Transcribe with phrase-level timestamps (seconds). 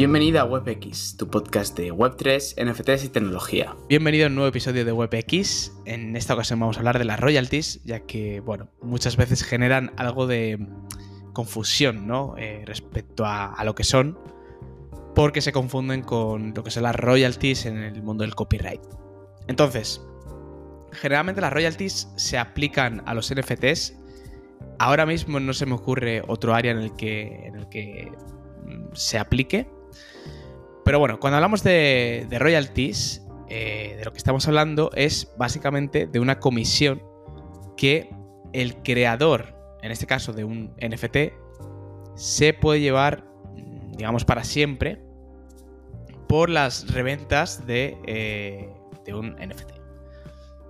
[0.00, 3.76] Bienvenido a WebX, tu podcast de Web3, NFTs y tecnología.
[3.86, 5.74] Bienvenido a un nuevo episodio de WebX.
[5.84, 9.92] En esta ocasión vamos a hablar de las royalties, ya que, bueno, muchas veces generan
[9.98, 10.66] algo de
[11.34, 12.34] confusión, ¿no?
[12.38, 14.18] Eh, respecto a, a lo que son,
[15.14, 18.80] porque se confunden con lo que son las royalties en el mundo del copyright.
[19.48, 20.00] Entonces,
[20.92, 23.98] generalmente las royalties se aplican a los NFTs.
[24.78, 28.10] Ahora mismo no se me ocurre otro área en el que, en el que
[28.64, 29.68] mm, se aplique.
[30.84, 36.20] Pero bueno, cuando hablamos de, royalties, eh, de lo que estamos hablando es básicamente de
[36.20, 37.02] una comisión
[37.76, 38.10] que
[38.52, 41.32] el creador, en este caso de un NFT,
[42.14, 45.00] se puede llevar, mm, digamos, para siempre
[46.28, 48.70] por las reventas de, eh,
[49.04, 49.72] de un NFT.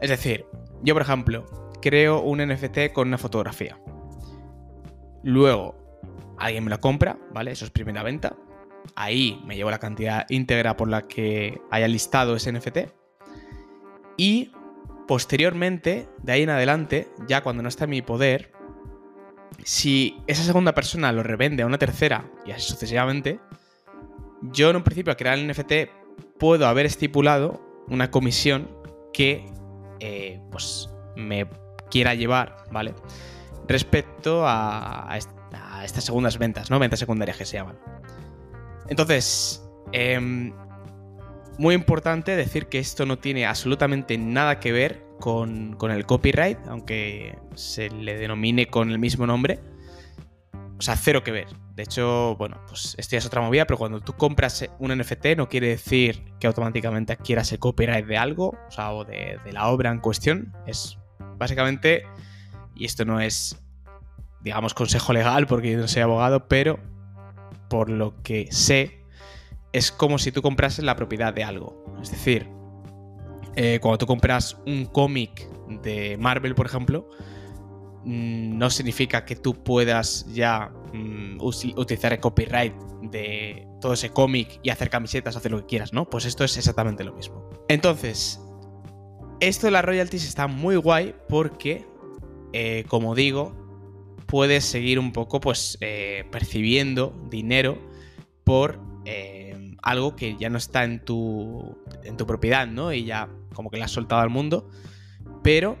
[0.00, 0.44] Es decir,
[0.82, 1.46] yo por ejemplo,
[1.80, 3.78] creo un NFT con una fotografía.
[5.22, 5.74] Luego,
[6.38, 7.52] alguien me la compra, ¿vale?
[7.52, 8.36] Eso es primera venta.
[8.94, 12.78] Ahí me llevo la cantidad íntegra por la que haya listado ese NFT.
[14.16, 14.52] Y
[15.06, 18.52] posteriormente, de ahí en adelante, ya cuando no está en mi poder,
[19.64, 23.40] si esa segunda persona lo revende a una tercera y así sucesivamente,
[24.42, 25.72] yo en un principio al crear el NFT
[26.38, 28.70] puedo haber estipulado una comisión
[29.12, 29.46] que
[30.00, 31.48] eh, pues me
[31.90, 32.94] quiera llevar, ¿vale?
[33.68, 36.78] Respecto a, a, estas segundas ventas, ¿no?
[36.78, 37.78] Ventas secundarias que se llaman.
[38.88, 40.52] Entonces, eh,
[41.58, 46.58] muy importante decir que esto no tiene absolutamente nada que ver con, con, el copyright,
[46.68, 49.60] aunque se le denomine con el mismo nombre.
[50.78, 51.48] O sea, cero que ver.
[51.74, 55.36] De hecho, bueno, pues esto ya es otra movida, pero cuando tú compras un NFT
[55.36, 59.52] no quiere decir que automáticamente adquieras el copyright de algo, o sea, o de, de
[59.52, 60.54] la obra en cuestión.
[60.66, 60.98] Es
[61.38, 62.04] básicamente,
[62.74, 63.58] y esto no es,
[64.42, 66.78] digamos, consejo legal porque yo no soy abogado, pero
[67.68, 69.04] por lo que sé,
[69.72, 71.84] es como si tú comprases la propiedad de algo.
[72.00, 72.48] Es decir,
[73.56, 75.48] eh, cuando tú compras un cómic
[75.82, 77.08] de Marvel, por ejemplo,
[78.04, 84.60] mmm, no significa que tú puedas ya mmm, utilizar el copyright de todo ese cómic
[84.62, 86.08] y hacer camisetas, hacer lo que quieras, ¿no?
[86.08, 87.50] Pues esto es exactamente lo mismo.
[87.68, 88.40] Entonces,
[89.40, 91.86] esto de las royalties está muy guay porque,
[92.52, 93.65] eh, como digo,
[94.26, 97.78] puedes seguir un poco pues eh, percibiendo dinero
[98.44, 102.92] por eh, algo que ya no está en tu, en tu propiedad, ¿no?
[102.92, 104.68] Y ya como que la has soltado al mundo,
[105.42, 105.78] pero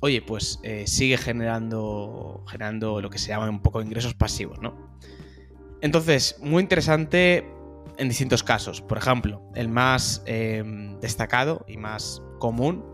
[0.00, 4.98] oye, pues eh, sigue generando, generando lo que se llama un poco ingresos pasivos, ¿no?
[5.80, 7.46] Entonces, muy interesante
[7.98, 8.80] en distintos casos.
[8.80, 12.93] Por ejemplo, el más destacado y más común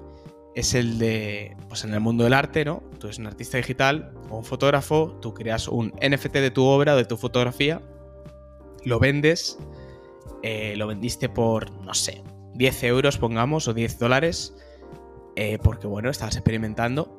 [0.55, 2.83] es el de, pues en el mundo del arte, ¿no?
[2.99, 6.95] Tú eres un artista digital o un fotógrafo, tú creas un NFT de tu obra
[6.95, 7.81] o de tu fotografía,
[8.85, 9.59] lo vendes,
[10.43, 12.23] eh, lo vendiste por, no sé,
[12.55, 14.55] 10 euros, pongamos, o 10 dólares,
[15.37, 17.17] eh, porque bueno, estabas experimentando.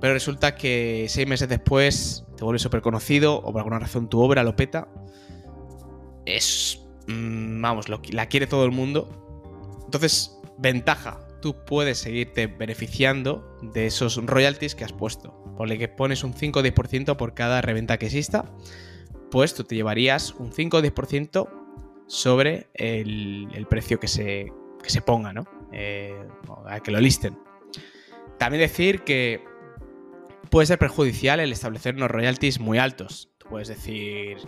[0.00, 4.20] Pero resulta que seis meses después te vuelves súper conocido o por alguna razón tu
[4.20, 4.86] obra lo peta.
[6.24, 6.84] Es.
[7.08, 9.08] Mmm, vamos, lo, la quiere todo el mundo.
[9.84, 11.27] Entonces, ventaja.
[11.40, 15.32] Tú puedes seguirte beneficiando de esos royalties que has puesto.
[15.56, 18.52] Por el que pones un 5 o 10% por cada reventa que exista.
[19.30, 21.48] Pues tú te llevarías un 5 o 10%
[22.06, 25.44] sobre el, el precio que se, que se ponga, ¿no?
[25.72, 26.26] Eh,
[26.66, 27.38] a que lo listen.
[28.38, 29.44] También decir que
[30.50, 33.30] puede ser perjudicial el establecer unos royalties muy altos.
[33.38, 34.38] Tú puedes decir,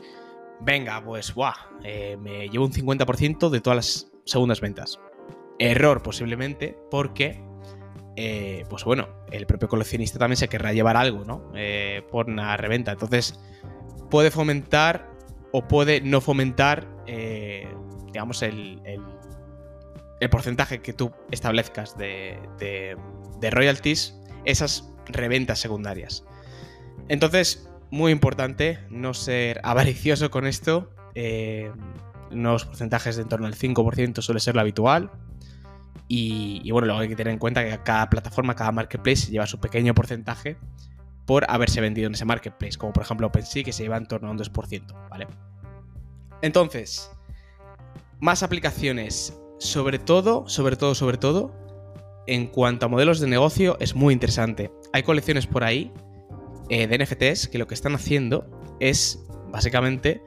[0.60, 4.98] venga, pues, guau, eh, me llevo un 50% de todas las segundas ventas.
[5.60, 7.40] Error posiblemente porque,
[8.16, 11.52] eh, pues bueno, el propio coleccionista también se querrá llevar algo, ¿no?
[11.54, 12.92] Eh, por una reventa.
[12.92, 13.38] Entonces,
[14.10, 15.08] puede fomentar
[15.52, 17.68] o puede no fomentar, eh,
[18.06, 26.24] digamos, el, el, porcentaje que tú establezcas de, de, royalties, esas reventas secundarias.
[27.08, 30.90] Entonces, muy importante no ser avaricioso con esto.
[31.14, 31.70] Eh,
[32.30, 35.10] porcentajes de en torno al 5% suele ser lo habitual.
[36.12, 39.46] Y, y, bueno, luego hay que tener en cuenta que cada plataforma, cada marketplace lleva
[39.46, 40.56] su pequeño porcentaje
[41.24, 44.26] por haberse vendido en ese marketplace, como por ejemplo OpenSea, que se lleva en torno
[44.26, 45.28] a un 2%, ¿vale?
[46.42, 47.08] Entonces,
[48.18, 51.54] más aplicaciones, sobre todo, sobre todo, sobre todo,
[52.26, 54.72] en cuanto a modelos de negocio, es muy interesante.
[54.92, 55.92] Hay colecciones por ahí
[56.68, 60.22] eh, de NFTs que lo que están haciendo es básicamente.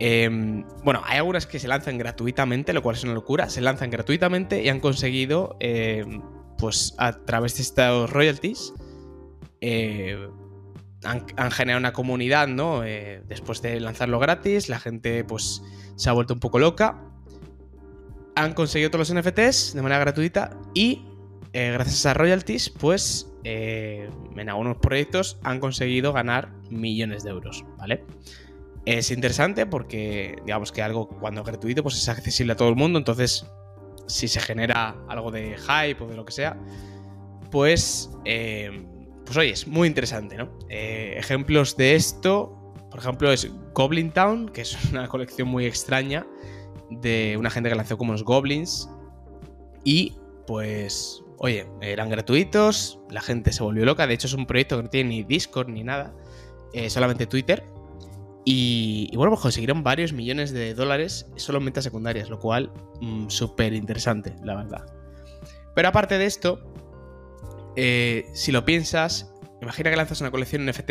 [0.00, 0.28] Eh,
[0.82, 3.48] bueno, hay algunas que se lanzan gratuitamente, lo cual es una locura.
[3.50, 6.04] Se lanzan gratuitamente y han conseguido, eh,
[6.58, 8.72] pues a través de estos royalties,
[9.60, 10.28] eh,
[11.04, 12.80] han, generado una comunidad, ¿no?
[12.80, 15.62] después de lanzarlo gratis, la gente, pues
[15.96, 17.02] se ha vuelto un poco loca.
[18.36, 21.04] Han conseguido todos los NFTs de manera gratuita y
[21.52, 27.64] eh, gracias a royalties, pues eh, en algunos proyectos han conseguido ganar millones de euros,
[27.76, 28.04] ¿vale?
[28.90, 32.74] Es interesante porque, digamos que algo cuando es gratuito, pues es accesible a todo el
[32.74, 33.46] mundo, entonces
[34.06, 36.58] si se genera algo de hype o de lo que sea,
[37.52, 38.84] pues, eh,
[39.24, 40.50] pues oye, es muy interesante, ¿no?
[40.68, 42.60] ejemplos de esto,
[42.90, 46.26] por ejemplo, es Goblin Town, que es una colección muy extraña
[46.90, 48.90] de una gente que lanzó como los goblins.
[49.84, 50.16] Y
[50.46, 54.08] pues, oye, eran gratuitos, la gente se volvió loca.
[54.08, 56.12] De hecho, es un proyecto que no tiene ni Discord ni nada,
[56.72, 57.64] eh, solamente Twitter.
[58.52, 63.28] Y, bueno, pues consiguieron varios millones de dólares solo en ventas secundarias, lo cual mm,
[63.28, 64.86] súper interesante, la verdad.
[65.72, 66.60] Pero aparte de esto,
[67.76, 69.32] eh, si lo piensas,
[69.62, 70.90] imagina que lanzas una colección NFT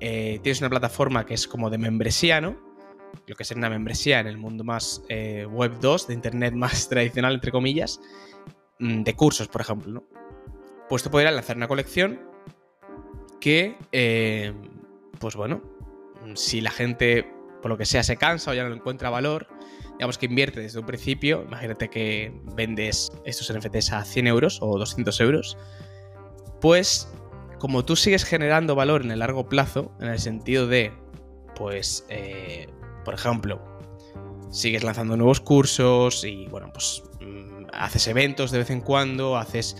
[0.00, 2.56] eh, tienes una plataforma que es como de membresía, ¿no?
[3.26, 6.88] Lo que es una membresía en el mundo más eh, web 2, de internet más
[6.88, 8.00] tradicional, entre comillas,
[8.78, 10.04] mm, de cursos, por ejemplo, ¿no?
[10.88, 12.18] Pues tú podrías lanzar una colección
[13.42, 14.54] que, eh,
[15.20, 15.76] pues bueno,
[16.34, 17.30] si la gente,
[17.62, 19.48] por lo que sea, se cansa o ya no encuentra valor,
[19.92, 24.78] digamos que invierte desde un principio, imagínate que vendes estos NFTs a 100 euros o
[24.78, 25.56] 200 euros,
[26.60, 27.08] pues
[27.58, 30.92] como tú sigues generando valor en el largo plazo, en el sentido de,
[31.56, 32.68] pues, eh,
[33.04, 33.60] por ejemplo,
[34.50, 39.76] sigues lanzando nuevos cursos y, bueno, pues mm, haces eventos de vez en cuando, haces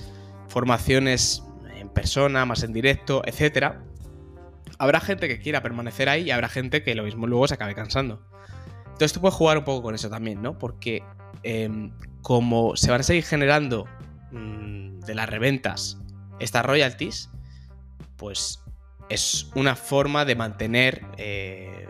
[0.48, 1.44] formaciones
[1.74, 3.76] en persona, más en directo, etc.
[4.78, 7.74] Habrá gente que quiera permanecer ahí y habrá gente que lo mismo luego se acabe
[7.74, 8.22] cansando.
[8.84, 10.58] Entonces tú puedes jugar un poco con eso también, ¿no?
[10.58, 11.02] Porque
[11.42, 11.92] em,
[12.22, 13.86] como se van a seguir generando
[14.32, 15.98] mm, de las reventas
[16.40, 17.30] estas royalties,
[18.16, 18.62] pues
[19.08, 21.88] es una forma de mantener eh,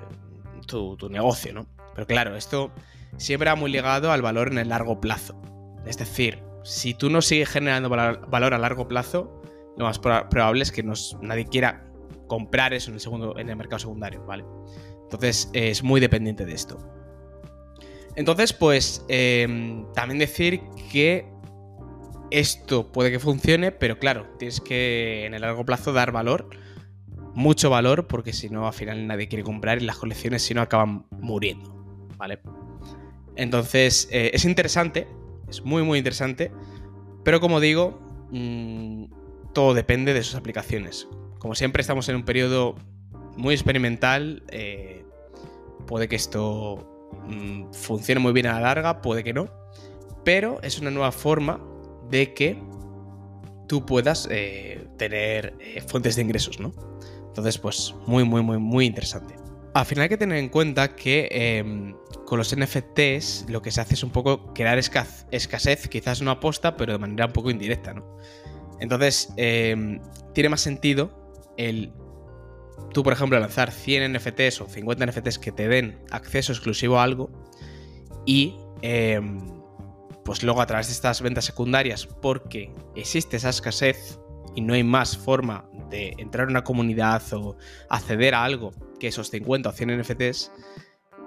[0.67, 1.67] tu, negocio, ¿no?
[1.95, 2.71] Pero claro, esto
[3.17, 5.41] siempre va muy ligado al valor en el largo plazo.
[5.87, 9.43] Es decir, si tú no sigues generando valor a largo plazo,
[9.77, 10.85] lo más probable es que
[11.23, 11.88] nadie quiera
[12.29, 14.45] comprar eso en el, segundo, en el mercado secundario, ¿vale?
[15.03, 16.79] Entonces es muy dependiente de esto.
[18.15, 20.61] Entonces, pues em, también decir
[20.91, 21.27] que
[22.31, 26.51] esto puede que funcione, pero claro, tienes que en el largo plazo dar valor,
[27.35, 30.61] mucho valor, porque si no, al final nadie quiere comprar y las colecciones si no
[30.61, 31.73] acaban muriendo,
[32.17, 32.41] ¿vale?
[33.37, 35.07] Entonces, eh, es interesante,
[35.49, 36.51] es muy, muy interesante,
[37.25, 38.01] pero como digo,
[38.33, 39.05] mm,
[39.55, 41.07] todo depende de sus aplicaciones.
[41.39, 42.75] Como siempre, estamos en un periodo
[43.37, 45.05] muy experimental, eh,
[45.87, 49.49] puede que esto mm, funcione muy bien a la larga, puede que no,
[50.25, 51.61] pero es una nueva forma
[52.11, 52.61] de que
[53.69, 56.73] tú puedas eh, tener eh, fuentes de ingresos, ¿no?
[57.29, 59.37] Entonces, pues muy, muy, muy, muy interesante.
[59.75, 61.95] Al final hay que tener en cuenta que em,
[62.27, 66.77] con los NFTs lo que se hace es un poco crear escasez, quizás no aposta,
[66.77, 68.19] pero de manera un poco indirecta, ¿no?
[68.81, 70.01] Entonces, em,
[70.33, 71.28] tiene más sentido
[71.59, 71.93] el
[72.95, 77.03] tú, por ejemplo, lanzar 100 NFTs o 50 NFTs que te den acceso exclusivo a
[77.03, 77.31] algo
[78.25, 79.39] y em,
[80.25, 84.19] pues luego a través de estas ventas secundarias, porque existe esa escasez
[84.55, 87.57] y no hay más forma de entrar en una comunidad o
[87.89, 90.53] acceder a algo que esos 50 o 100 NFTs,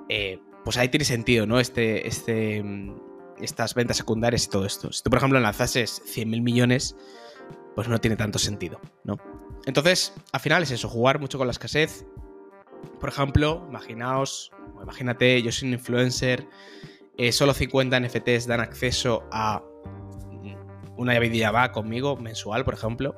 [0.10, 1.60] eh, pues ahí tiene sentido, ¿no?
[1.60, 2.96] Este, este, mm,
[3.42, 4.92] estas ventas secundarias y todo esto.
[4.92, 6.96] Si tú, por ejemplo, lanzases 100.000 millones,
[7.76, 9.18] pues no tiene tanto sentido, ¿no?
[9.66, 12.06] Entonces, al final es eso, jugar mucho con la escasez.
[13.00, 16.48] Por ejemplo, imaginaos, imagínate, yo soy un influencer
[17.18, 19.64] eh, solo 50 NFTs dan acceso a
[20.98, 23.16] una videollamada conmigo mensual, por ejemplo.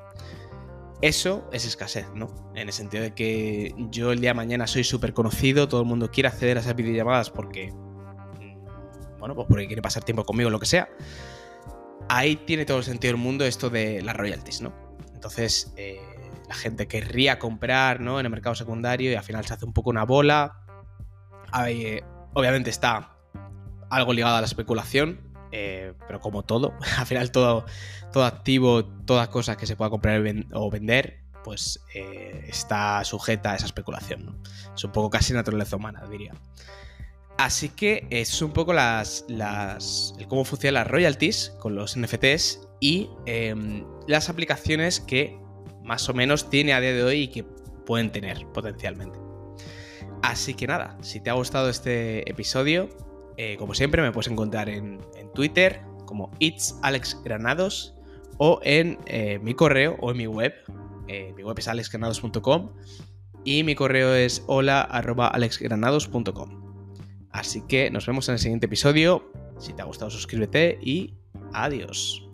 [1.00, 2.28] Eso es escasez, ¿no?
[2.54, 5.86] En el sentido de que yo el día de mañana soy súper conocido, todo el
[5.86, 10.50] mundo quiere acceder a esas videollamadas porque, mm, bueno, pues porque quiere pasar tiempo conmigo,
[10.50, 10.88] lo que sea.
[12.08, 14.72] Ahí tiene todo el sentido del mundo esto de las royalties, ¿no?
[15.14, 16.00] Entonces, eh,
[16.48, 18.20] la gente querría comprar, ¿no?
[18.20, 20.58] En el mercado secundario y al final se hace un poco una bola.
[22.32, 23.16] obviamente está
[23.90, 25.20] algo ligado a la especulación,
[25.52, 27.64] eh, pero como todo, al final todo,
[28.12, 30.22] todo activo, toda cosa que se pueda comprar
[30.52, 34.40] o vender, pues eh, está sujeta a esa especulación.
[34.74, 36.32] Es un poco casi naturaleza humana, diría.
[37.36, 43.10] Así que es un poco las, las cómo funcionan las royalties con los NFTs y
[43.26, 45.38] em, las aplicaciones que
[45.84, 49.18] más o menos tiene a día de hoy y que pueden tener potencialmente.
[50.22, 52.88] Así que nada, si te ha gustado este episodio,
[53.36, 55.00] eh, como siempre, me puedes encontrar en,
[55.34, 57.96] Twitter como It's Alex Granados
[58.38, 60.54] o en eh, mi correo o en mi web.
[61.08, 62.70] Eh, mi web es alexgranados.com
[63.44, 66.62] y mi correo es hola.alexgranados.com.
[67.30, 69.32] Así que nos vemos en el siguiente episodio.
[69.58, 71.14] Si te ha gustado, suscríbete y
[71.52, 72.28] adiós.